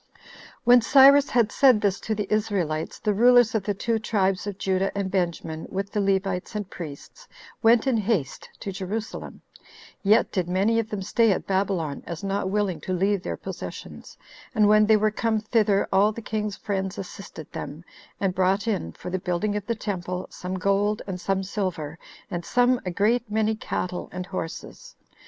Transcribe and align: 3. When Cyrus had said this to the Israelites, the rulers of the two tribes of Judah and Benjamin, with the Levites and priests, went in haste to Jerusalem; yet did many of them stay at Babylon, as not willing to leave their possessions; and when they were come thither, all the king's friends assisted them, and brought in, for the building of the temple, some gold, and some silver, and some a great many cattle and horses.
3. 0.15 0.19
When 0.63 0.81
Cyrus 0.81 1.29
had 1.29 1.51
said 1.51 1.79
this 1.79 1.99
to 1.99 2.15
the 2.15 2.25
Israelites, 2.33 2.97
the 2.97 3.13
rulers 3.13 3.53
of 3.53 3.61
the 3.63 3.75
two 3.75 3.99
tribes 3.99 4.47
of 4.47 4.57
Judah 4.57 4.91
and 4.97 5.11
Benjamin, 5.11 5.67
with 5.69 5.91
the 5.91 6.01
Levites 6.01 6.55
and 6.55 6.67
priests, 6.67 7.27
went 7.61 7.85
in 7.85 7.97
haste 7.97 8.49
to 8.61 8.71
Jerusalem; 8.71 9.43
yet 10.01 10.31
did 10.31 10.49
many 10.49 10.79
of 10.79 10.89
them 10.89 11.03
stay 11.03 11.31
at 11.31 11.45
Babylon, 11.45 12.01
as 12.07 12.23
not 12.23 12.49
willing 12.49 12.81
to 12.81 12.93
leave 12.93 13.21
their 13.21 13.37
possessions; 13.37 14.17
and 14.55 14.67
when 14.67 14.87
they 14.87 14.97
were 14.97 15.11
come 15.11 15.39
thither, 15.39 15.87
all 15.93 16.11
the 16.11 16.19
king's 16.19 16.57
friends 16.57 16.97
assisted 16.97 17.51
them, 17.51 17.83
and 18.19 18.33
brought 18.33 18.67
in, 18.67 18.93
for 18.93 19.11
the 19.11 19.19
building 19.19 19.55
of 19.55 19.67
the 19.67 19.75
temple, 19.75 20.25
some 20.31 20.55
gold, 20.57 21.03
and 21.05 21.21
some 21.21 21.43
silver, 21.43 21.99
and 22.31 22.43
some 22.43 22.81
a 22.87 22.89
great 22.89 23.29
many 23.29 23.53
cattle 23.53 24.09
and 24.11 24.25
horses. 24.25 24.95